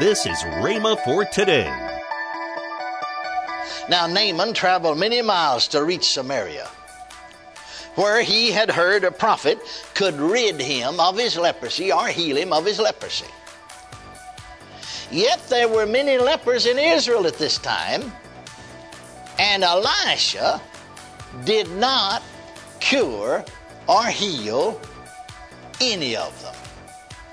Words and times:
This 0.00 0.24
is 0.24 0.42
Rhema 0.42 0.98
for 1.04 1.26
today. 1.26 1.68
Now 3.90 4.06
Naaman 4.06 4.54
traveled 4.54 4.96
many 4.96 5.20
miles 5.20 5.68
to 5.68 5.84
reach 5.84 6.08
Samaria, 6.08 6.66
where 7.96 8.22
he 8.22 8.50
had 8.50 8.70
heard 8.70 9.04
a 9.04 9.10
prophet 9.10 9.58
could 9.94 10.14
rid 10.14 10.58
him 10.60 10.98
of 10.98 11.18
his 11.18 11.36
leprosy 11.36 11.92
or 11.92 12.08
heal 12.08 12.38
him 12.38 12.54
of 12.54 12.64
his 12.64 12.78
leprosy. 12.78 13.26
Yet 15.10 15.46
there 15.50 15.68
were 15.68 15.84
many 15.84 16.16
lepers 16.16 16.64
in 16.64 16.78
Israel 16.78 17.26
at 17.26 17.36
this 17.36 17.58
time, 17.58 18.10
and 19.38 19.62
Elisha 19.62 20.58
did 21.44 21.70
not 21.72 22.22
cure 22.80 23.44
or 23.86 24.06
heal 24.06 24.80
any 25.82 26.16
of 26.16 26.42
them. 26.42 26.54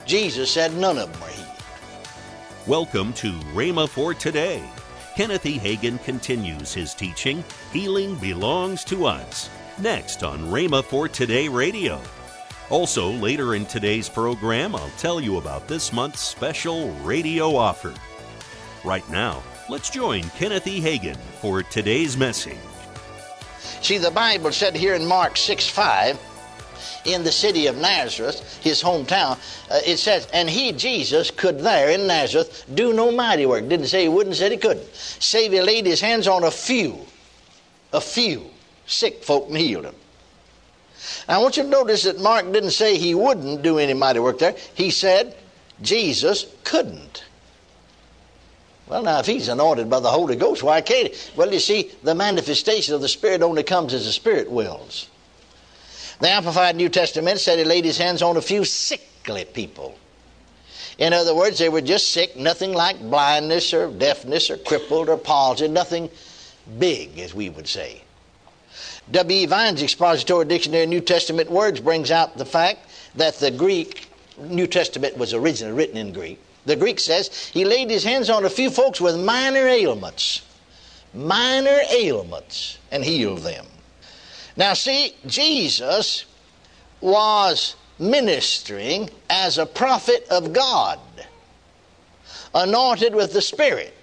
Jesus 0.06 0.52
said 0.52 0.74
none 0.74 0.98
of 0.98 1.10
them 1.14 1.22
were 1.22 1.28
healed. 1.28 1.49
Welcome 2.70 3.14
to 3.14 3.32
Rhema 3.56 3.90
for 3.90 4.14
today. 4.14 4.64
Kenneth 5.16 5.48
E. 5.48 5.58
Hagin 5.58 5.98
continues 6.04 6.72
his 6.72 6.94
teaching, 6.94 7.44
Healing 7.74 8.14
Belongs 8.18 8.84
to 8.84 9.08
Us, 9.08 9.50
next 9.80 10.22
on 10.22 10.42
Rhema 10.52 10.84
for 10.84 11.08
Today 11.08 11.48
Radio. 11.48 12.00
Also, 12.70 13.10
later 13.10 13.56
in 13.56 13.66
today's 13.66 14.08
program, 14.08 14.76
I'll 14.76 14.92
tell 15.00 15.20
you 15.20 15.38
about 15.38 15.68
this 15.68 15.92
month's 15.92 16.20
special 16.22 16.92
radio 16.98 17.56
offer. 17.56 17.96
Right 18.84 19.10
now, 19.10 19.42
let's 19.68 19.90
join 19.90 20.22
Kenneth 20.38 20.68
E. 20.68 20.80
Hagin 20.80 21.18
for 21.42 21.64
today's 21.64 22.18
message. 22.18 22.56
See, 23.82 23.98
the 23.98 24.12
Bible 24.12 24.52
said 24.52 24.76
here 24.76 24.94
in 24.94 25.08
Mark 25.08 25.38
6 25.38 25.68
5, 25.68 26.20
in 27.06 27.24
the 27.24 27.32
city 27.32 27.68
of 27.68 27.78
Nazareth, 27.78 28.60
his 28.62 28.82
hometown, 28.82 29.38
uh, 29.70 29.80
it 29.86 29.98
says, 29.98 30.28
and 30.34 30.50
he, 30.50 30.72
Jesus, 30.72 31.32
could 31.32 31.60
there 31.60 31.90
in 31.90 32.08
Nazareth 32.08 32.66
do 32.74 32.94
no 32.94 33.12
mighty 33.12 33.46
work. 33.46 33.68
Didn't 33.68 33.88
say 33.88 34.04
he 34.04 34.10
wouldn't, 34.10 34.36
said 34.36 34.52
he 34.52 34.58
couldn't. 34.58 34.88
Save 34.94 35.52
he 35.52 35.62
laid 35.62 35.86
his 35.86 36.02
hands 36.02 36.28
on 36.28 36.44
a 36.44 36.52
few, 36.52 37.06
a 37.94 38.02
few 38.02 38.46
sick 38.86 39.24
folk 39.24 39.48
and 39.48 39.58
healed 39.58 39.86
them. 39.86 39.96
Now, 41.28 41.40
I 41.40 41.42
want 41.42 41.58
you 41.58 41.64
to 41.64 41.70
notice 41.70 42.04
that 42.04 42.20
Mark 42.20 42.52
didn't 42.52 42.72
say 42.72 42.98
he 42.98 43.16
wouldn't 43.16 43.62
do 43.62 43.78
any 43.78 43.94
mighty 43.94 44.20
work 44.20 44.40
there. 44.40 44.56
He 44.74 44.90
said 44.90 45.36
Jesus 45.82 46.46
couldn't. 46.64 47.24
Well, 48.88 49.04
now, 49.04 49.20
if 49.20 49.28
he's 49.28 49.48
anointed 49.48 49.90
by 49.90 50.00
the 50.00 50.10
Holy 50.10 50.36
Ghost, 50.36 50.64
why 50.64 50.82
can't 50.82 51.14
he? 51.14 51.32
Well, 51.36 51.54
you 51.54 51.60
see, 51.60 51.92
the 52.04 52.16
manifestation 52.16 52.96
of 52.96 53.02
the 53.02 53.08
Spirit 53.08 53.44
only 53.44 53.62
comes 53.62 53.94
as 53.94 54.06
the 54.06 54.12
Spirit 54.12 54.50
wills. 54.50 55.08
The 56.20 56.30
Amplified 56.30 56.76
New 56.76 56.90
Testament 56.90 57.40
said 57.40 57.60
he 57.60 57.66
laid 57.66 57.86
his 57.86 57.98
hands 57.98 58.22
on 58.22 58.36
a 58.36 58.42
few 58.42 58.66
sickly 58.66 59.46
people. 59.46 59.98
In 60.98 61.14
other 61.14 61.34
words, 61.34 61.60
they 61.60 61.70
were 61.70 61.82
just 61.82 62.12
sick, 62.12 62.36
nothing 62.36 62.74
like 62.74 63.00
blindness 63.00 63.74
or 63.74 63.90
deafness 63.90 64.50
or 64.50 64.58
crippled 64.58 65.08
or 65.08 65.18
palsy, 65.18 65.70
nothing 65.70 66.10
big, 66.78 67.18
as 67.20 67.34
we 67.34 67.50
would 67.50 67.68
say. 67.68 68.02
W.E. 69.12 69.46
Vine's 69.46 69.82
Expository 69.82 70.46
Dictionary 70.46 70.84
of 70.84 70.90
New 70.90 71.00
Testament 71.00 71.50
Words 71.50 71.80
brings 71.80 72.12
out 72.12 72.38
the 72.38 72.46
fact 72.46 72.86
that 73.16 73.36
the 73.36 73.50
Greek, 73.50 74.10
New 74.38 74.68
Testament 74.68 75.18
was 75.18 75.34
originally 75.34 75.74
written 75.74 75.98
in 75.98 76.12
Greek. 76.12 76.40
The 76.66 76.76
Greek 76.76 77.00
says 77.00 77.30
he 77.48 77.64
laid 77.64 77.90
his 77.90 78.04
hands 78.04 78.30
on 78.30 78.44
a 78.44 78.50
few 78.50 78.70
folks 78.70 79.00
with 79.00 79.18
minor 79.18 79.68
ailments, 79.68 80.42
minor 81.14 81.80
ailments, 81.90 82.78
and 82.92 83.04
healed 83.06 83.40
them. 83.40 83.66
Now, 84.56 84.74
see, 84.74 85.16
Jesus 85.26 86.26
was 87.02 87.76
ministering 87.98 89.10
as 89.30 89.58
a 89.58 89.66
prophet 89.66 90.26
of 90.30 90.54
God, 90.54 91.00
anointed 92.54 93.14
with 93.14 93.34
the 93.34 93.42
Spirit. 93.42 93.94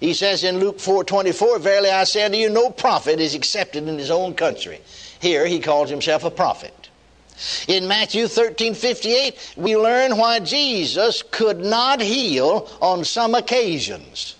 He 0.00 0.12
says 0.12 0.44
in 0.44 0.58
Luke 0.58 0.80
4:24, 0.80 1.58
"Verily 1.58 1.90
I 1.90 2.04
say 2.04 2.24
unto 2.24 2.36
you, 2.36 2.50
no 2.50 2.70
prophet 2.70 3.20
is 3.20 3.34
accepted 3.34 3.88
in 3.88 3.98
his 3.98 4.10
own 4.10 4.34
country." 4.34 4.80
Here 5.20 5.46
he 5.46 5.60
calls 5.60 5.88
himself 5.88 6.24
a 6.24 6.30
prophet. 6.30 6.74
In 7.66 7.88
Matthew 7.88 8.28
13:58, 8.28 9.36
we 9.56 9.76
learn 9.76 10.16
why 10.16 10.40
Jesus 10.40 11.22
could 11.30 11.60
not 11.60 12.00
heal 12.00 12.68
on 12.80 13.04
some 13.04 13.34
occasions. 13.34 14.34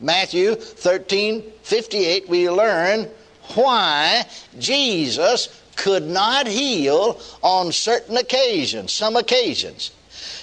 Matthew 0.00 0.54
13:58, 0.54 2.28
we 2.28 2.48
learn 2.48 3.10
why 3.54 4.26
Jesus 4.58 5.48
could 5.76 6.04
not 6.04 6.46
heal 6.46 7.20
on 7.42 7.72
certain 7.72 8.16
occasions, 8.16 8.92
some 8.92 9.16
occasions. 9.16 9.90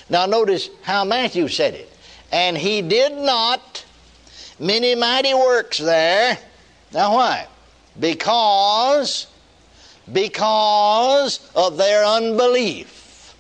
Now 0.10 0.26
notice 0.26 0.70
how 0.82 1.04
Matthew 1.04 1.48
said 1.48 1.74
it. 1.74 1.92
And 2.32 2.58
he 2.58 2.82
did 2.82 3.14
not 3.14 3.86
many 4.60 4.96
mighty 4.96 5.34
works 5.34 5.78
there. 5.78 6.38
Now 6.94 7.16
why? 7.16 7.48
Because 8.00 9.28
because 10.12 11.40
of 11.56 11.78
their 11.78 12.06
unbelief. 12.06 13.36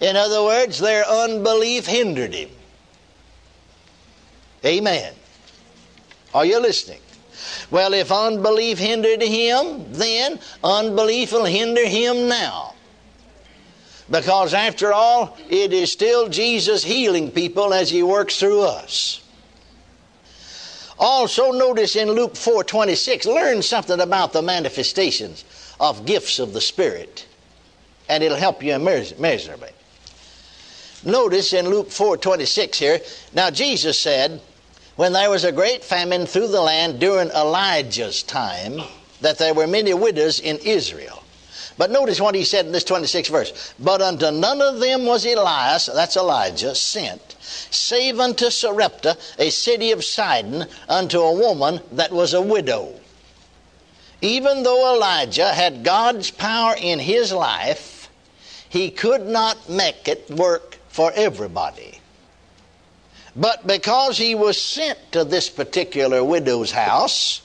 In 0.00 0.16
other 0.16 0.42
words, 0.42 0.78
their 0.78 1.06
unbelief 1.06 1.86
hindered 1.86 2.34
him. 2.34 2.50
Amen. 4.64 5.14
Are 6.34 6.44
you 6.44 6.60
listening? 6.60 7.00
Well, 7.70 7.94
if 7.94 8.12
unbelief 8.12 8.78
hindered 8.78 9.22
him, 9.22 9.92
then 9.92 10.38
unbelief 10.62 11.32
will 11.32 11.44
hinder 11.44 11.86
him 11.86 12.28
now. 12.28 12.74
Because 14.10 14.54
after 14.54 14.92
all, 14.92 15.36
it 15.48 15.72
is 15.72 15.90
still 15.90 16.28
Jesus 16.28 16.82
healing 16.82 17.30
people 17.30 17.72
as 17.72 17.90
he 17.90 18.02
works 18.02 18.38
through 18.38 18.62
us. 18.62 19.22
Also 20.98 21.52
notice 21.52 21.96
in 21.96 22.10
Luke 22.10 22.34
4:26, 22.34 23.24
learn 23.24 23.62
something 23.62 24.00
about 24.00 24.32
the 24.32 24.42
manifestations 24.42 25.44
of 25.78 26.04
gifts 26.04 26.38
of 26.38 26.52
the 26.52 26.60
Spirit, 26.60 27.24
and 28.08 28.22
it'll 28.22 28.36
help 28.36 28.62
you 28.62 28.74
immeasurably. 28.74 29.70
Notice 31.04 31.54
in 31.54 31.70
Luke 31.70 31.88
4:26 31.88 32.76
here, 32.76 33.00
now 33.32 33.48
Jesus 33.48 33.98
said, 33.98 34.42
when 35.00 35.14
there 35.14 35.30
was 35.30 35.44
a 35.44 35.50
great 35.50 35.82
famine 35.82 36.26
through 36.26 36.48
the 36.48 36.60
land 36.60 37.00
during 37.00 37.30
Elijah's 37.30 38.22
time, 38.22 38.82
that 39.22 39.38
there 39.38 39.54
were 39.54 39.66
many 39.66 39.94
widows 39.94 40.40
in 40.40 40.58
Israel. 40.58 41.24
But 41.78 41.90
notice 41.90 42.20
what 42.20 42.34
he 42.34 42.44
said 42.44 42.66
in 42.66 42.72
this 42.72 42.84
26th 42.84 43.30
verse. 43.30 43.74
But 43.78 44.02
unto 44.02 44.30
none 44.30 44.60
of 44.60 44.78
them 44.78 45.06
was 45.06 45.24
Elias, 45.24 45.86
that's 45.86 46.18
Elijah, 46.18 46.74
sent, 46.74 47.34
save 47.40 48.20
unto 48.20 48.50
Sarepta, 48.50 49.16
a 49.38 49.48
city 49.48 49.90
of 49.92 50.04
Sidon, 50.04 50.66
unto 50.86 51.20
a 51.20 51.32
woman 51.32 51.80
that 51.92 52.12
was 52.12 52.34
a 52.34 52.42
widow. 52.42 52.92
Even 54.20 54.64
though 54.64 54.94
Elijah 54.94 55.54
had 55.54 55.82
God's 55.82 56.30
power 56.30 56.74
in 56.78 56.98
his 56.98 57.32
life, 57.32 58.10
he 58.68 58.90
could 58.90 59.26
not 59.26 59.66
make 59.66 60.08
it 60.08 60.30
work 60.30 60.76
for 60.88 61.10
everybody. 61.14 61.99
But 63.40 63.66
because 63.66 64.18
he 64.18 64.34
was 64.34 64.60
sent 64.60 64.98
to 65.12 65.24
this 65.24 65.48
particular 65.48 66.22
widow's 66.22 66.70
house, 66.70 67.40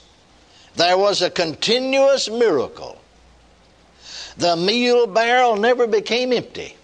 there 0.74 0.98
was 0.98 1.22
a 1.22 1.30
continuous 1.30 2.28
miracle. 2.28 3.00
The 4.36 4.56
meal 4.56 5.06
barrel 5.06 5.56
never 5.56 5.86
became 5.86 6.34
empty. 6.34 6.76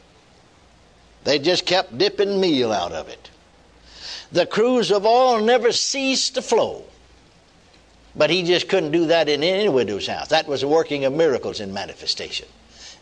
They 1.25 1.39
just 1.39 1.67
kept 1.67 1.99
dipping 1.99 2.41
meal 2.41 2.72
out 2.72 2.93
of 2.93 3.11
it. 3.11 3.28
The 4.33 4.47
cruse 4.47 4.91
of 4.91 5.05
oil 5.05 5.43
never 5.43 5.72
ceased 5.72 6.37
to 6.37 6.43
flow. 6.43 6.83
But 8.17 8.31
he 8.31 8.43
just 8.43 8.67
couldn't 8.67 8.93
do 8.93 9.06
that 9.06 9.28
in 9.28 9.43
any 9.43 9.69
widow's 9.69 10.06
house. 10.06 10.28
That 10.28 10.49
was 10.49 10.62
a 10.62 10.69
working 10.69 11.05
of 11.05 11.12
miracles 11.12 11.61
in 11.61 11.75
manifestation. 11.75 12.49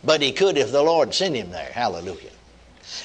But 0.02 0.22
he 0.22 0.32
could 0.32 0.58
if 0.58 0.72
the 0.72 0.82
Lord 0.82 1.14
sent 1.14 1.36
him 1.36 1.50
there. 1.50 1.70
Hallelujah. 1.70 2.30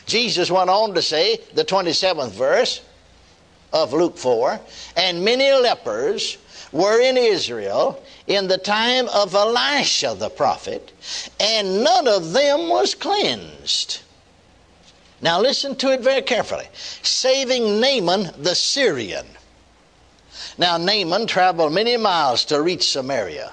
Jesus 0.08 0.50
went 0.50 0.72
on 0.72 0.96
to 0.96 1.03
say, 1.03 1.40
the 1.53 1.64
27th 1.64 2.32
verse 2.32 2.82
of 3.73 3.94
Luke 3.94 4.17
4, 4.17 4.59
and 4.96 5.23
many 5.23 5.52
lepers 5.52 6.38
were 6.72 7.00
in 7.00 7.17
Israel 7.17 8.03
in 8.28 8.47
the 8.47 8.58
time 8.58 9.08
of 9.09 9.34
Elisha 9.34 10.16
the 10.17 10.29
prophet, 10.29 10.91
and 11.40 11.84
none 11.84 12.08
of 12.08 12.34
them 12.34 12.70
was 12.70 12.96
cleansed. 12.96 14.02
Now 15.22 15.40
listen 15.40 15.76
to 15.78 15.91
it 15.91 16.02
very 16.02 16.22
carefully. 16.22 16.67
Saving 17.02 17.79
Naaman 17.79 18.32
the 18.38 18.56
Syrian. 18.56 19.26
Now 20.58 20.78
Naaman 20.78 21.28
traveled 21.28 21.73
many 21.73 21.97
miles 21.97 22.46
to 22.46 22.62
reach 22.62 22.91
Samaria, 22.91 23.52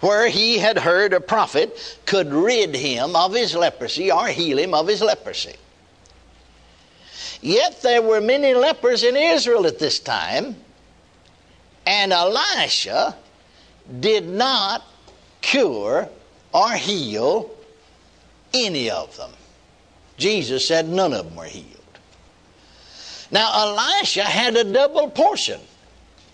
where 0.00 0.28
he 0.28 0.58
had 0.58 0.78
heard 0.78 1.12
a 1.12 1.20
prophet 1.20 1.98
could 2.06 2.32
rid 2.32 2.74
him 2.74 3.16
of 3.16 3.34
his 3.34 3.54
leprosy 3.54 4.10
or 4.10 4.26
heal 4.28 4.58
him 4.58 4.74
of 4.74 4.88
his 4.88 5.00
leprosy. 5.00 5.54
Yet 7.44 7.82
there 7.82 8.00
were 8.00 8.22
many 8.22 8.54
lepers 8.54 9.04
in 9.04 9.18
Israel 9.18 9.66
at 9.66 9.78
this 9.78 10.00
time, 10.00 10.56
and 11.86 12.10
Elisha 12.10 13.14
did 14.00 14.26
not 14.26 14.82
cure 15.42 16.08
or 16.54 16.72
heal 16.72 17.50
any 18.54 18.88
of 18.88 19.14
them. 19.18 19.30
Jesus 20.16 20.66
said 20.66 20.88
none 20.88 21.12
of 21.12 21.26
them 21.26 21.36
were 21.36 21.44
healed. 21.44 21.68
Now, 23.30 23.52
Elisha 23.54 24.24
had 24.24 24.56
a 24.56 24.64
double 24.64 25.10
portion 25.10 25.60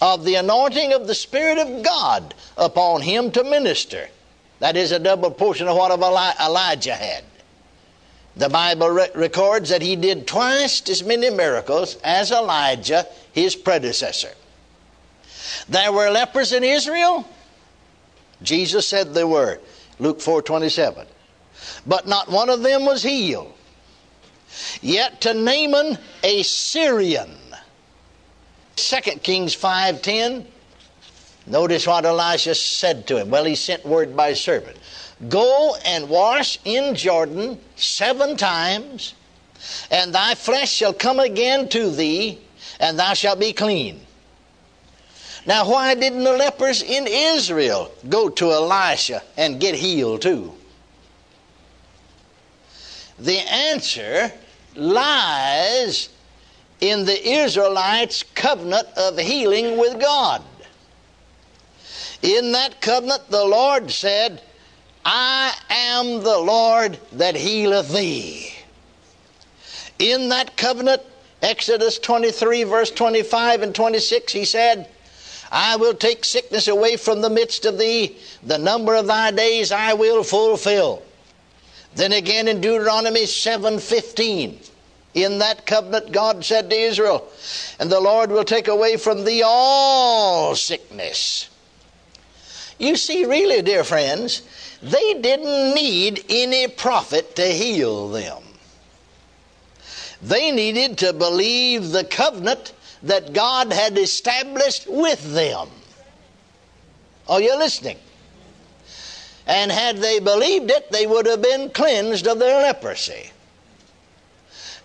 of 0.01 0.25
the 0.25 0.37
anointing 0.37 0.93
of 0.93 1.09
the 1.09 1.15
Spirit 1.17 1.59
of 1.59 1.83
God 1.83 2.35
upon 2.57 3.03
him 3.03 3.33
to 3.33 3.43
minister. 3.43 4.09
That 4.61 4.77
is 4.77 4.93
a 4.93 5.01
double 5.01 5.33
portion 5.33 5.67
of 5.67 5.77
what 5.77 5.91
Elijah 5.91 6.95
had. 6.95 7.25
The 8.41 8.49
Bible 8.49 8.89
re- 8.89 9.11
records 9.15 9.69
that 9.69 9.83
he 9.83 9.97
did 9.97 10.27
twice 10.27 10.89
as 10.89 11.05
many 11.05 11.29
miracles 11.29 11.99
as 12.03 12.33
Elijah, 12.33 13.07
his 13.33 13.55
predecessor. 13.55 14.33
There 15.69 15.93
were 15.93 16.09
lepers 16.09 16.55
in 16.55 16.65
Israel. 16.65 17.29
Jesus 18.43 18.89
said 18.89 19.13
there 19.13 19.27
were. 19.27 19.61
Luke 19.99 20.23
4 20.23 20.41
27. 20.41 21.07
But 21.87 22.09
not 22.09 22.31
one 22.31 22.49
of 22.49 22.63
them 22.63 22.87
was 22.87 23.03
healed. 23.03 23.53
Yet 24.81 25.21
to 25.21 25.35
Naaman, 25.35 25.99
a 26.23 26.43
Syrian. 26.43 27.37
2 28.77 29.01
Kings 29.23 29.55
5:10. 29.55 30.47
Notice 31.47 31.87
what 31.87 32.07
Elisha 32.07 32.55
said 32.55 33.07
to 33.09 33.19
him. 33.19 33.29
Well, 33.29 33.45
he 33.45 33.55
sent 33.55 33.85
word 33.85 34.17
by 34.17 34.33
servant. 34.33 34.79
Go 35.29 35.77
and 35.85 36.09
wash 36.09 36.59
in 36.65 36.95
Jordan 36.95 37.61
seven 37.77 38.37
times, 38.37 39.15
and 39.91 40.15
thy 40.15 40.35
flesh 40.35 40.73
shall 40.73 40.95
come 40.95 41.21
again 41.21 41.69
to 41.69 41.91
thee, 41.91 42.39
and 42.79 42.99
thou 42.99 43.13
shalt 43.13 43.39
be 43.39 43.53
clean. 43.53 44.01
Now, 45.47 45.69
why 45.69 45.95
didn't 45.95 46.25
the 46.25 46.33
lepers 46.33 46.83
in 46.83 47.07
Israel 47.07 47.93
go 48.09 48.29
to 48.29 48.53
Elisha 48.53 49.23
and 49.37 49.61
get 49.61 49.75
healed 49.75 50.23
too? 50.23 50.55
The 53.19 53.39
answer 53.39 54.33
lies 54.75 56.09
in 56.81 57.05
the 57.05 57.29
Israelites' 57.29 58.23
covenant 58.35 58.89
of 58.97 59.19
healing 59.19 59.77
with 59.77 60.01
God. 60.01 60.43
In 62.23 62.53
that 62.53 62.81
covenant, 62.81 63.31
the 63.31 63.45
Lord 63.45 63.91
said, 63.91 64.41
I 65.05 65.55
am 65.71 66.23
the 66.23 66.39
Lord 66.39 66.99
that 67.13 67.37
healeth 67.37 67.93
thee. 67.93 68.55
In 69.99 70.29
that 70.31 70.57
covenant, 70.57 71.03
Exodus 71.43 71.99
23, 71.99 72.65
verse 72.65 72.91
25 72.91 73.63
and 73.63 73.75
26, 73.75 74.33
he 74.33 74.45
said, 74.45 74.89
I 75.51 75.77
will 75.77 75.95
take 75.95 76.25
sickness 76.25 76.69
away 76.69 76.97
from 76.97 77.23
the 77.23 77.31
midst 77.31 77.65
of 77.65 77.79
thee, 77.79 78.17
the 78.43 78.59
number 78.59 78.95
of 78.95 79.07
thy 79.07 79.31
days 79.31 79.73
I 79.73 79.95
will 79.95 80.23
fulfill. 80.23 81.03
Then 81.95 82.13
again 82.13 82.47
in 82.47 82.61
Deuteronomy 82.61 83.25
7:15, 83.25 84.71
in 85.15 85.39
that 85.39 85.67
covenant 85.67 86.13
God 86.13 86.45
said 86.45 86.71
to 86.71 86.77
Israel, 86.77 87.27
and 87.81 87.91
the 87.91 88.01
Lord 88.01 88.31
will 88.31 88.45
take 88.45 88.69
away 88.69 88.97
from 88.97 89.25
thee 89.25 89.43
all 89.45 90.55
sickness. 90.55 91.49
You 92.79 92.97
see, 92.97 93.25
really, 93.25 93.61
dear 93.61 93.83
friends, 93.83 94.43
they 94.83 95.15
didn't 95.15 95.75
need 95.75 96.25
any 96.29 96.69
prophet 96.69 97.37
to 97.37 97.47
heal 97.47 98.09
them. 98.09 98.43
They 100.23 100.51
needed 100.51 100.99
to 100.99 101.13
believe 101.13 101.91
the 101.91 102.05
covenant 102.05 102.73
that 103.03 103.33
God 103.33 103.73
had 103.73 103.97
established 103.97 104.87
with 104.89 105.35
them. 105.35 105.69
Are 107.29 107.41
you 107.41 107.57
listening? 107.57 107.99
And 109.47 109.73
had 109.73 109.99
they 109.99 110.21
believed 110.21 110.71
it, 110.71 110.91
they 110.91 111.07
would 111.07 111.27
have 111.27 111.43
been 111.43 111.71
cleansed 111.71 112.27
of 112.27 112.39
their 112.39 112.63
leprosy. 112.63 113.31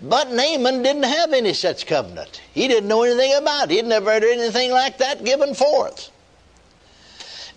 But 0.02 0.32
Naaman 0.32 0.84
didn't 0.84 1.04
have 1.04 1.34
any 1.34 1.54
such 1.54 1.86
covenant. 1.86 2.42
He 2.54 2.68
didn't 2.68 2.90
know 2.90 3.04
anything 3.04 3.34
about 3.36 3.72
it. 3.72 3.76
He'd 3.76 3.86
never 3.86 4.12
heard 4.12 4.24
anything 4.24 4.72
like 4.72 4.98
that 4.98 5.24
given 5.24 5.54
forth. 5.54 6.12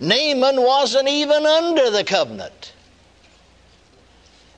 Naaman 0.00 0.62
wasn't 0.62 1.08
even 1.08 1.44
under 1.44 1.90
the 1.90 2.04
covenant. 2.04 2.72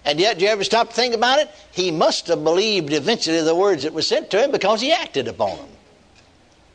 And 0.04 0.18
yet, 0.18 0.38
do 0.38 0.44
you 0.44 0.50
ever 0.50 0.64
stop 0.64 0.88
to 0.88 0.94
think 0.94 1.14
about 1.14 1.38
it? 1.38 1.50
He 1.72 1.90
must 1.90 2.26
have 2.28 2.42
believed 2.42 2.92
eventually 2.92 3.42
the 3.42 3.54
words 3.54 3.82
that 3.82 3.92
were 3.92 4.02
sent 4.02 4.30
to 4.30 4.42
him 4.42 4.50
because 4.50 4.80
he 4.80 4.92
acted 4.92 5.28
upon 5.28 5.56
them. 5.56 5.68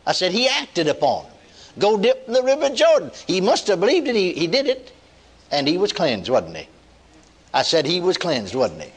I 0.05 0.11
said, 0.11 0.31
he 0.31 0.47
acted 0.47 0.87
upon 0.87 1.23
them. 1.23 1.33
Go 1.79 1.97
dip 1.97 2.27
in 2.27 2.33
the 2.33 2.43
river 2.43 2.69
Jordan. 2.69 3.11
He 3.27 3.41
must 3.41 3.67
have 3.67 3.79
believed 3.79 4.07
it. 4.07 4.15
He, 4.15 4.33
he 4.33 4.47
did 4.47 4.67
it. 4.67 4.91
And 5.51 5.67
he 5.67 5.77
was 5.77 5.91
cleansed, 5.91 6.29
wasn't 6.29 6.57
he? 6.57 6.67
I 7.53 7.63
said, 7.63 7.85
he 7.85 7.99
was 7.99 8.17
cleansed, 8.17 8.55
wasn't 8.55 8.83
he? 8.83 8.91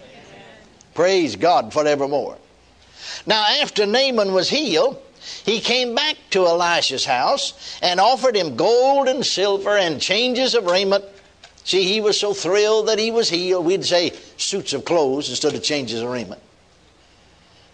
Praise 0.94 1.36
God 1.36 1.72
forevermore. 1.72 2.36
Now, 3.26 3.44
after 3.62 3.86
Naaman 3.86 4.32
was 4.32 4.48
healed, 4.48 5.00
he 5.44 5.60
came 5.60 5.94
back 5.94 6.16
to 6.30 6.46
Elisha's 6.46 7.04
house 7.04 7.78
and 7.82 8.00
offered 8.00 8.36
him 8.36 8.56
gold 8.56 9.08
and 9.08 9.24
silver 9.24 9.76
and 9.76 10.00
changes 10.00 10.54
of 10.54 10.66
raiment. 10.66 11.04
See, 11.64 11.84
he 11.84 12.00
was 12.00 12.18
so 12.18 12.32
thrilled 12.32 12.88
that 12.88 12.98
he 12.98 13.10
was 13.10 13.28
healed. 13.28 13.66
We'd 13.66 13.84
say 13.84 14.12
suits 14.36 14.72
of 14.72 14.84
clothes 14.84 15.28
instead 15.28 15.54
of 15.54 15.62
changes 15.62 16.00
of 16.00 16.08
raiment. 16.08 16.40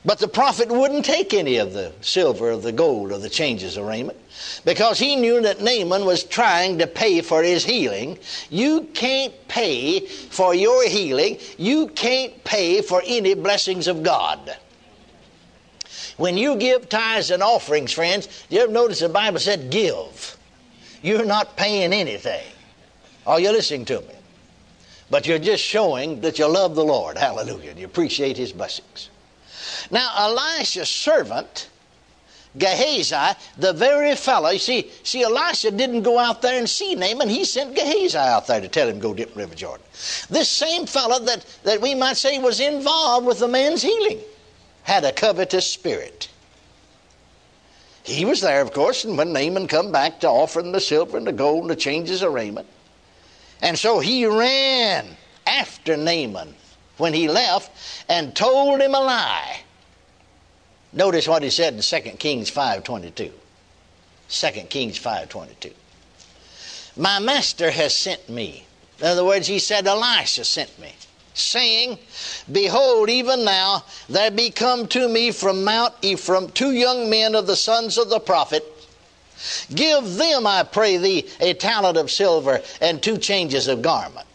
But 0.06 0.18
the 0.18 0.28
prophet 0.28 0.68
wouldn't 0.68 1.06
take 1.06 1.32
any 1.32 1.56
of 1.56 1.72
the 1.72 1.92
silver 2.02 2.52
or 2.52 2.58
the 2.58 2.72
gold 2.72 3.10
or 3.10 3.18
the 3.18 3.30
changes 3.30 3.78
of 3.78 3.86
raiment 3.86 4.18
because 4.64 4.98
he 4.98 5.16
knew 5.16 5.40
that 5.40 5.62
Naaman 5.62 6.04
was 6.04 6.24
trying 6.24 6.78
to 6.78 6.86
pay 6.86 7.22
for 7.22 7.42
his 7.42 7.64
healing. 7.64 8.18
You 8.50 8.82
can't 8.92 9.32
pay 9.48 10.00
for 10.06 10.54
your 10.54 10.86
healing, 10.86 11.38
you 11.56 11.88
can't 11.88 12.44
pay 12.44 12.82
for 12.82 13.02
any 13.06 13.34
blessings 13.34 13.88
of 13.88 14.02
God. 14.02 14.56
When 16.16 16.36
you 16.36 16.56
give 16.56 16.88
tithes 16.88 17.30
and 17.30 17.42
offerings, 17.42 17.92
friends, 17.92 18.44
you 18.48 18.60
ever 18.60 18.72
notice 18.72 19.00
the 19.00 19.08
Bible 19.08 19.40
said 19.40 19.70
give? 19.70 20.36
You're 21.02 21.24
not 21.24 21.56
paying 21.56 21.92
anything. 21.92 22.44
Are 23.26 23.40
you 23.40 23.50
listening 23.50 23.84
to 23.86 24.00
me? 24.00 24.14
But 25.10 25.26
you're 25.26 25.38
just 25.38 25.62
showing 25.62 26.20
that 26.20 26.38
you 26.38 26.46
love 26.46 26.74
the 26.74 26.84
Lord. 26.84 27.18
Hallelujah. 27.18 27.70
And 27.70 27.78
you 27.78 27.86
appreciate 27.86 28.36
his 28.36 28.52
blessings. 28.52 29.10
Now, 29.90 30.10
Elisha's 30.16 30.88
servant, 30.88 31.68
Gehazi, 32.56 33.36
the 33.58 33.72
very 33.72 34.14
fellow, 34.14 34.50
you 34.50 34.58
see, 34.58 34.90
see, 35.02 35.22
Elisha 35.24 35.72
didn't 35.72 36.02
go 36.02 36.18
out 36.18 36.40
there 36.40 36.58
and 36.58 36.68
see 36.68 36.94
Naaman. 36.94 37.28
He 37.28 37.44
sent 37.44 37.74
Gehazi 37.74 38.16
out 38.16 38.46
there 38.46 38.60
to 38.60 38.68
tell 38.68 38.88
him 38.88 38.98
go 38.98 39.12
dip 39.12 39.32
in 39.32 39.38
River 39.38 39.54
Jordan. 39.54 39.84
This 40.30 40.48
same 40.48 40.86
fellow 40.86 41.18
that, 41.24 41.44
that 41.64 41.80
we 41.80 41.94
might 41.94 42.16
say 42.16 42.38
was 42.38 42.60
involved 42.60 43.26
with 43.26 43.40
the 43.40 43.48
man's 43.48 43.82
healing 43.82 44.20
had 44.84 45.04
a 45.04 45.12
covetous 45.12 45.68
spirit. 45.68 46.28
He 48.04 48.26
was 48.26 48.42
there, 48.42 48.60
of 48.60 48.72
course, 48.72 49.04
and 49.04 49.16
when 49.16 49.32
Naaman 49.32 49.66
come 49.66 49.90
back 49.90 50.20
to 50.20 50.28
offer 50.28 50.60
him 50.60 50.72
the 50.72 50.80
silver 50.80 51.16
and 51.16 51.26
the 51.26 51.32
gold 51.32 51.62
and 51.62 51.70
the 51.70 51.76
changes 51.76 52.22
of 52.22 52.32
raiment. 52.32 52.68
And 53.62 53.78
so 53.78 53.98
he 53.98 54.26
ran 54.26 55.16
after 55.46 55.96
Naaman 55.96 56.54
when 56.98 57.14
he 57.14 57.28
left 57.28 57.70
and 58.10 58.36
told 58.36 58.80
him 58.82 58.94
a 58.94 59.00
lie. 59.00 59.60
Notice 60.92 61.26
what 61.26 61.42
he 61.42 61.50
said 61.50 61.74
in 61.74 61.80
2 61.80 62.16
Kings 62.18 62.50
5.22. 62.50 63.32
2 64.28 64.60
Kings 64.68 64.98
5.22. 64.98 65.72
My 66.96 67.18
master 67.18 67.70
has 67.70 67.96
sent 67.96 68.28
me. 68.28 68.66
In 69.00 69.06
other 69.06 69.24
words, 69.24 69.46
he 69.46 69.58
said, 69.58 69.86
Elisha 69.86 70.44
sent 70.44 70.78
me 70.78 70.92
saying, 71.34 71.98
Behold, 72.50 73.10
even 73.10 73.44
now 73.44 73.84
there 74.08 74.30
be 74.30 74.50
come 74.50 74.86
to 74.88 75.08
me 75.08 75.32
from 75.32 75.64
Mount 75.64 75.94
Ephraim 76.00 76.48
two 76.50 76.72
young 76.72 77.10
men 77.10 77.34
of 77.34 77.46
the 77.46 77.56
sons 77.56 77.98
of 77.98 78.08
the 78.08 78.20
prophet. 78.20 78.64
Give 79.74 80.14
them, 80.14 80.46
I 80.46 80.62
pray 80.62 80.96
thee, 80.96 81.28
a 81.40 81.54
talent 81.54 81.98
of 81.98 82.10
silver 82.10 82.62
and 82.80 83.02
two 83.02 83.18
changes 83.18 83.68
of 83.68 83.82
garment. 83.82 84.26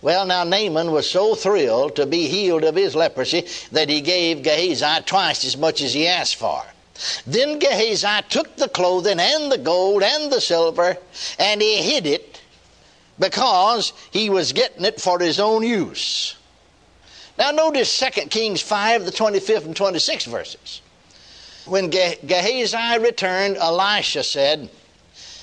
Well, 0.00 0.26
now 0.26 0.42
Naaman 0.42 0.90
was 0.90 1.08
so 1.08 1.34
thrilled 1.34 1.96
to 1.96 2.06
be 2.06 2.26
healed 2.26 2.64
of 2.64 2.74
his 2.74 2.94
leprosy 2.96 3.46
that 3.70 3.88
he 3.88 4.00
gave 4.00 4.42
Gehazi 4.42 5.02
twice 5.04 5.44
as 5.44 5.56
much 5.56 5.80
as 5.80 5.92
he 5.92 6.08
asked 6.08 6.36
for. 6.36 6.62
Then 7.26 7.58
Gehazi 7.58 8.22
took 8.28 8.56
the 8.56 8.68
clothing 8.68 9.20
and 9.20 9.50
the 9.50 9.58
gold 9.58 10.02
and 10.02 10.32
the 10.32 10.40
silver 10.40 10.96
and 11.38 11.62
he 11.62 11.82
hid 11.82 12.06
it 12.06 12.31
because 13.18 13.92
he 14.10 14.30
was 14.30 14.52
getting 14.52 14.84
it 14.84 15.00
for 15.00 15.18
his 15.18 15.38
own 15.38 15.62
use. 15.62 16.36
Now, 17.38 17.50
notice 17.50 17.98
2 17.98 18.26
Kings 18.28 18.60
5, 18.60 19.04
the 19.04 19.10
25th 19.10 19.64
and 19.64 19.74
26th 19.74 20.26
verses. 20.26 20.82
When 21.64 21.90
Gehazi 21.90 22.98
returned, 22.98 23.56
Elisha 23.56 24.22
said, 24.24 24.68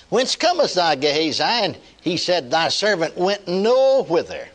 Whence 0.10 0.36
comest 0.36 0.76
thou, 0.76 0.96
Gehazi? 0.96 1.44
And 1.44 1.78
he 2.02 2.18
said, 2.18 2.52
Thy 2.52 2.70
servant 2.70 3.16
went 3.18 3.48
no 3.48 4.04
whither. 4.04 4.48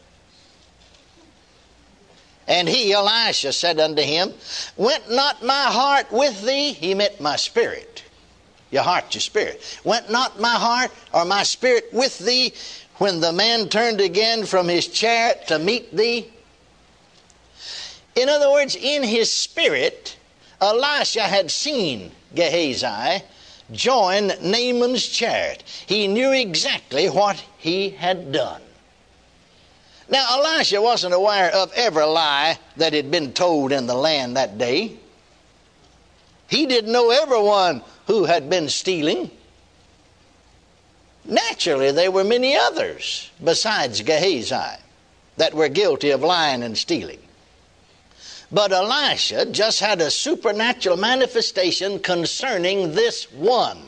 And 2.47 2.69
he, 2.69 2.93
Elisha, 2.93 3.53
said 3.53 3.81
unto 3.81 4.03
him, 4.03 4.33
Went 4.77 5.11
not 5.11 5.43
my 5.43 5.65
heart 5.65 6.13
with 6.13 6.45
thee? 6.45 6.73
He 6.73 6.95
meant 6.95 7.21
my 7.21 7.37
spirit. 7.37 8.05
Your 8.71 8.83
heart, 8.83 9.15
your 9.15 9.23
spirit. 9.23 9.81
Went 9.85 10.11
not 10.11 10.41
my 10.41 10.55
heart 10.55 10.91
or 11.13 11.25
my 11.25 11.45
spirit 11.45 11.89
with 11.93 12.19
thee 12.19 12.53
when 12.99 13.21
the 13.21 13.33
man 13.33 13.69
turned 13.69 14.01
again 14.01 14.45
from 14.45 14.69
his 14.69 14.87
chariot 14.87 15.47
to 15.49 15.59
meet 15.59 15.95
thee? 15.95 16.31
In 18.15 18.29
other 18.29 18.51
words, 18.51 18.77
in 18.77 19.03
his 19.03 19.31
spirit, 19.33 20.17
Elisha 20.61 21.23
had 21.23 21.51
seen 21.51 22.13
Gehazi 22.35 23.25
join 23.73 24.29
Naaman's 24.41 25.07
chariot. 25.07 25.63
He 25.87 26.07
knew 26.07 26.33
exactly 26.33 27.09
what 27.09 27.43
he 27.59 27.91
had 27.91 28.33
done. 28.33 28.63
Now, 30.09 30.39
Elisha 30.39 30.81
wasn't 30.81 31.15
aware 31.15 31.51
of 31.51 31.73
every 31.73 32.05
lie 32.05 32.59
that 32.77 32.93
had 32.93 33.11
been 33.11 33.33
told 33.33 33.73
in 33.73 33.87
the 33.87 33.95
land 33.95 34.37
that 34.37 34.59
day. 34.59 34.97
He 36.47 36.67
didn't 36.67 36.93
know 36.93 37.11
everyone 37.11 37.83
who 38.07 38.25
had 38.25 38.51
been 38.51 38.69
stealing. 38.69 39.31
Naturally, 41.25 41.91
there 41.91 42.11
were 42.11 42.25
many 42.25 42.57
others 42.57 43.31
besides 43.43 44.03
Gehazi 44.03 44.81
that 45.37 45.55
were 45.55 45.69
guilty 45.69 46.11
of 46.11 46.23
lying 46.23 46.63
and 46.63 46.77
stealing. 46.77 47.21
But 48.53 48.73
Elisha 48.73 49.47
just 49.47 49.81
had 49.81 50.01
a 50.01 50.11
supernatural 50.11 50.97
manifestation 50.97 51.99
concerning 51.99 52.93
this 52.93 53.31
one. 53.33 53.83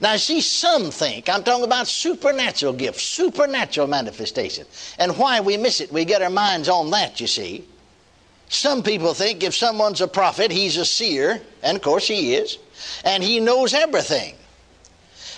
Now, 0.00 0.16
see, 0.16 0.40
some 0.40 0.90
think, 0.90 1.28
I'm 1.28 1.42
talking 1.42 1.64
about 1.64 1.86
supernatural 1.88 2.72
gifts, 2.72 3.02
supernatural 3.02 3.86
manifestation. 3.86 4.66
And 4.98 5.16
why 5.18 5.40
we 5.40 5.56
miss 5.56 5.80
it, 5.80 5.92
we 5.92 6.04
get 6.04 6.22
our 6.22 6.30
minds 6.30 6.68
on 6.68 6.90
that, 6.90 7.20
you 7.20 7.26
see. 7.26 7.66
Some 8.48 8.82
people 8.82 9.14
think 9.14 9.42
if 9.42 9.54
someone's 9.54 10.00
a 10.00 10.08
prophet, 10.08 10.50
he's 10.50 10.76
a 10.76 10.84
seer, 10.84 11.40
and 11.62 11.76
of 11.76 11.82
course 11.82 12.08
he 12.08 12.34
is, 12.34 12.58
and 13.04 13.22
he 13.22 13.40
knows 13.40 13.74
everything. 13.74 14.34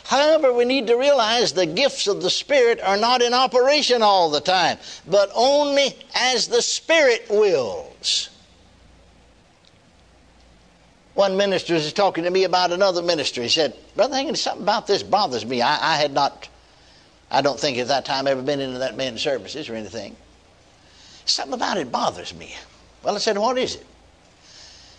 However, 0.04 0.52
we 0.52 0.64
need 0.64 0.88
to 0.88 0.96
realize 0.96 1.52
the 1.52 1.66
gifts 1.66 2.06
of 2.06 2.22
the 2.22 2.30
Spirit 2.30 2.80
are 2.82 2.96
not 2.96 3.22
in 3.22 3.32
operation 3.34 4.02
all 4.02 4.30
the 4.30 4.40
time, 4.40 4.78
but 5.06 5.30
only 5.34 5.96
as 6.14 6.48
the 6.48 6.62
Spirit 6.62 7.26
wills. 7.30 8.28
One 11.14 11.36
minister 11.36 11.74
was 11.74 11.92
talking 11.92 12.24
to 12.24 12.30
me 12.30 12.44
about 12.44 12.72
another 12.72 13.02
minister. 13.02 13.42
He 13.42 13.48
said, 13.48 13.76
Brother 13.94 14.16
Hagin, 14.16 14.36
something 14.36 14.62
about 14.62 14.86
this 14.86 15.02
bothers 15.02 15.44
me. 15.44 15.60
I, 15.60 15.94
I 15.94 15.96
had 15.96 16.12
not, 16.12 16.48
I 17.30 17.42
don't 17.42 17.60
think 17.60 17.78
at 17.78 17.88
that 17.88 18.04
time 18.04 18.26
ever 18.26 18.42
been 18.42 18.60
into 18.60 18.78
that 18.78 18.96
man's 18.96 19.20
services 19.20 19.68
or 19.68 19.74
anything. 19.74 20.16
Something 21.26 21.54
about 21.54 21.76
it 21.76 21.92
bothers 21.92 22.34
me. 22.34 22.56
Well, 23.02 23.14
I 23.14 23.18
said, 23.18 23.36
What 23.36 23.58
is 23.58 23.76
it? 23.76 23.86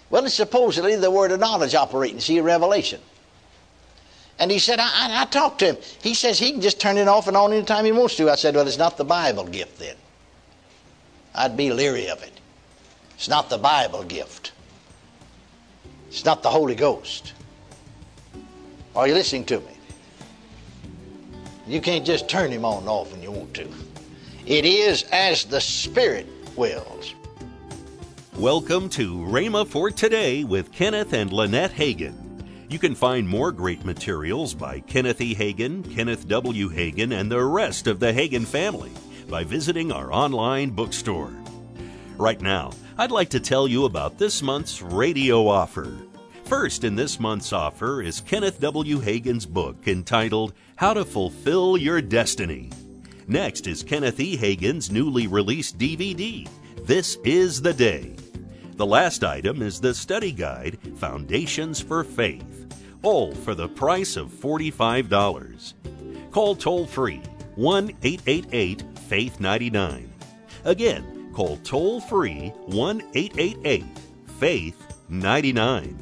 Well, 0.09 0.25
it's 0.25 0.35
supposedly 0.35 0.95
the 0.95 1.09
word 1.09 1.31
of 1.31 1.39
knowledge 1.39 1.73
operating, 1.73 2.19
see, 2.19 2.39
revelation. 2.39 3.01
And 4.43 4.51
he 4.51 4.59
said, 4.59 4.77
I, 4.77 4.89
I, 4.93 5.21
I, 5.21 5.25
talked 5.25 5.59
to 5.59 5.67
him. 5.67 5.77
He 6.01 6.13
says 6.13 6.37
he 6.37 6.51
can 6.51 6.59
just 6.59 6.77
turn 6.77 6.97
it 6.97 7.07
off 7.07 7.29
and 7.29 7.37
on 7.37 7.53
anytime 7.53 7.85
he 7.85 7.93
wants 7.93 8.17
to. 8.17 8.29
I 8.29 8.35
said, 8.35 8.55
Well, 8.55 8.67
it's 8.67 8.77
not 8.77 8.97
the 8.97 9.05
Bible 9.05 9.45
gift 9.45 9.79
then. 9.79 9.95
I'd 11.33 11.55
be 11.55 11.71
leery 11.71 12.09
of 12.09 12.21
it. 12.21 12.41
It's 13.15 13.29
not 13.29 13.49
the 13.49 13.57
Bible 13.57 14.03
gift. 14.03 14.51
It's 16.09 16.25
not 16.25 16.43
the 16.43 16.49
Holy 16.49 16.75
Ghost. 16.75 17.31
Are 18.97 19.07
you 19.07 19.13
listening 19.13 19.45
to 19.45 19.61
me? 19.61 19.77
You 21.65 21.79
can't 21.79 22.05
just 22.05 22.27
turn 22.27 22.51
him 22.51 22.65
on 22.65 22.79
and 22.79 22.89
off 22.89 23.13
when 23.13 23.23
you 23.23 23.31
want 23.31 23.53
to. 23.53 23.67
It 24.45 24.65
is 24.65 25.03
as 25.13 25.45
the 25.45 25.61
Spirit 25.61 26.27
wills. 26.57 27.15
Welcome 28.35 28.89
to 28.89 29.19
Rhema 29.19 29.65
for 29.65 29.89
Today 29.89 30.43
with 30.43 30.73
Kenneth 30.73 31.13
and 31.13 31.31
Lynette 31.31 31.71
Hagin. 31.71 32.22
You 32.73 32.79
can 32.79 32.95
find 32.95 33.29
more 33.29 33.51
great 33.51 33.85
materials 33.85 34.55
by 34.55 34.79
Kenneth 34.79 35.21
E. 35.21 35.35
Hagin, 35.35 35.83
Kenneth 35.93 36.27
W. 36.27 36.69
Hagin, 36.69 37.13
and 37.13 37.31
the 37.31 37.43
rest 37.45 37.85
of 37.85 37.99
the 37.99 38.11
Hagin 38.11 38.47
family 38.47 38.89
by 39.29 39.43
visiting 39.43 39.91
our 39.91 40.11
online 40.11 40.71
bookstore. 40.71 41.31
Right 42.17 42.41
now, 42.41 42.71
I'd 42.97 43.11
like 43.11 43.29
to 43.29 43.39
tell 43.39 43.67
you 43.67 43.85
about 43.85 44.17
this 44.17 44.41
month's 44.41 44.81
radio 44.81 45.47
offer. 45.47 45.95
First 46.45 46.83
in 46.83 46.95
this 46.95 47.19
month's 47.19 47.53
offer 47.53 48.01
is 48.01 48.21
Kenneth 48.21 48.59
W. 48.59 48.99
Hagin's 48.99 49.45
book 49.45 49.87
entitled 49.87 50.53
How 50.75 50.95
to 50.95 51.05
Fulfill 51.05 51.77
Your 51.77 52.01
Destiny. 52.01 52.71
Next 53.27 53.67
is 53.67 53.83
Kenneth 53.83 54.19
E. 54.19 54.35
Hagin's 54.35 54.89
newly 54.89 55.27
released 55.27 55.77
DVD, 55.77 56.49
This 56.87 57.19
is 57.23 57.61
the 57.61 57.73
Day. 57.73 58.12
The 58.75 58.85
last 58.85 59.23
item 59.23 59.61
is 59.61 59.79
the 59.79 59.93
study 59.93 60.31
guide, 60.31 60.79
Foundations 60.97 61.79
for 61.79 62.03
Faith 62.03 62.63
all 63.03 63.33
for 63.35 63.53
the 63.53 63.67
price 63.67 64.15
of 64.17 64.29
$45. 64.29 65.73
Call 66.31 66.55
toll 66.55 66.87
free 66.87 67.21
1 67.55 67.91
888 68.01 68.83
Faith 69.07 69.39
99. 69.39 70.11
Again, 70.63 71.29
call 71.33 71.57
toll 71.57 72.01
free 72.01 72.49
1 72.65 73.01
888 73.13 73.85
Faith 74.39 74.99
99. 75.09 75.99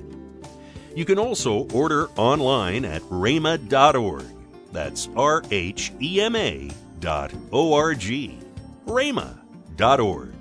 You 0.96 1.06
can 1.06 1.20
also 1.20 1.68
order 1.74 2.08
online 2.12 2.86
at 2.86 3.02
rhema.org. 3.04 4.26
That's 4.72 5.10
R 5.16 5.44
H 5.52 5.92
E 6.00 6.22
M 6.22 6.36
A 6.36 6.70
dot 7.00 7.34
O 7.52 7.74
R 7.74 7.94
G. 7.94 8.40
rhema.org. 8.86 10.41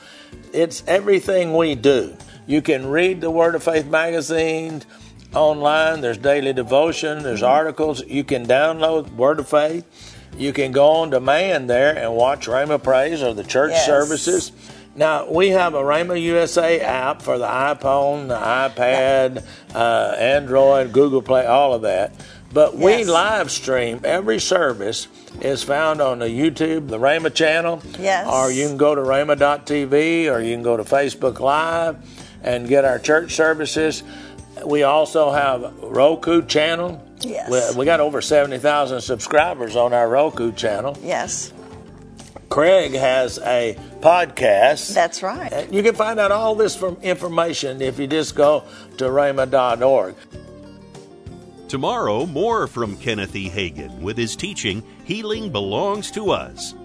It's 0.53 0.83
everything 0.87 1.53
we 1.53 1.75
do. 1.75 2.15
You 2.45 2.61
can 2.61 2.87
read 2.87 3.21
the 3.21 3.31
Word 3.31 3.55
of 3.55 3.63
Faith 3.63 3.85
magazine 3.87 4.81
online. 5.33 6.01
There's 6.01 6.17
daily 6.17 6.53
devotion. 6.53 7.23
There's 7.23 7.43
articles. 7.43 8.05
You 8.05 8.23
can 8.23 8.45
download 8.45 9.09
Word 9.11 9.39
of 9.39 9.47
Faith. 9.47 9.85
You 10.37 10.53
can 10.53 10.71
go 10.71 10.87
on 10.87 11.09
demand 11.09 11.69
there 11.69 11.97
and 11.97 12.15
watch 12.15 12.47
Rhema 12.47 12.81
Praise 12.81 13.21
or 13.21 13.33
the 13.33 13.43
church 13.43 13.71
yes. 13.71 13.85
services. 13.85 14.51
Now, 14.95 15.29
we 15.29 15.49
have 15.49 15.73
a 15.73 15.81
Rhema 15.81 16.21
USA 16.21 16.81
app 16.81 17.21
for 17.21 17.37
the 17.37 17.45
iPhone, 17.45 18.27
the 18.27 18.35
iPad, 18.35 19.45
uh, 19.73 20.15
Android, 20.17 20.91
Google 20.91 21.21
Play, 21.21 21.45
all 21.45 21.73
of 21.73 21.83
that. 21.83 22.13
But 22.53 22.75
we 22.75 23.05
live 23.05 23.49
stream 23.49 24.01
every 24.03 24.39
service 24.39 25.07
is 25.39 25.63
found 25.63 26.01
on 26.01 26.19
the 26.19 26.25
YouTube, 26.25 26.89
the 26.89 26.99
Rhema 26.99 27.33
channel. 27.33 27.81
Yes. 27.97 28.27
Or 28.27 28.51
you 28.51 28.67
can 28.67 28.77
go 28.77 28.93
to 28.93 29.01
Rhema.tv 29.01 30.31
or 30.31 30.41
you 30.41 30.53
can 30.53 30.63
go 30.63 30.75
to 30.75 30.83
Facebook 30.83 31.39
Live 31.39 31.97
and 32.43 32.67
get 32.67 32.83
our 32.83 32.99
church 32.99 33.35
services. 33.35 34.03
We 34.65 34.83
also 34.83 35.31
have 35.31 35.73
Roku 35.81 36.45
channel. 36.45 37.01
Yes. 37.21 37.73
We, 37.73 37.79
we 37.79 37.85
got 37.85 37.99
over 38.01 38.21
70,000 38.21 38.99
subscribers 39.01 39.75
on 39.75 39.93
our 39.93 40.09
Roku 40.09 40.51
channel. 40.51 40.97
Yes. 41.01 41.53
Craig 42.49 42.91
has 42.91 43.39
a 43.39 43.77
podcast. 44.01 44.93
That's 44.93 45.23
right. 45.23 45.71
You 45.71 45.81
can 45.83 45.95
find 45.95 46.19
out 46.19 46.33
all 46.33 46.53
this 46.53 46.75
from 46.75 46.97
information 46.97 47.81
if 47.81 47.97
you 47.97 48.07
just 48.07 48.35
go 48.35 48.65
to 48.97 49.05
rhema.org. 49.05 50.15
Tomorrow, 51.71 52.25
more 52.25 52.67
from 52.67 52.97
Kenneth 52.97 53.33
E. 53.33 53.49
Hagin 53.49 54.01
with 54.01 54.17
his 54.17 54.35
teaching, 54.35 54.83
Healing 55.05 55.53
Belongs 55.53 56.11
to 56.11 56.31
Us. 56.31 56.75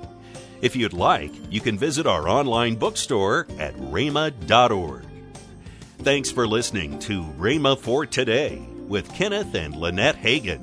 If 0.63 0.77
you'd 0.77 0.93
like, 0.93 1.33
you 1.51 1.61
can 1.61 1.77
visit 1.77 2.07
our 2.07 2.29
online 2.29 2.77
bookstore 2.77 3.49
at 3.59 3.75
rhema.org. 3.75 5.05
Thanks 5.99 6.31
for 6.31 6.47
listening 6.47 7.01
to 7.01 7.25
Rhema 7.37 7.77
for 7.77 8.07
Today 8.07 8.65
with 8.87 9.13
Kenneth 9.13 9.57
and 9.57 9.75
Lynette 9.75 10.19
Hagin. 10.19 10.63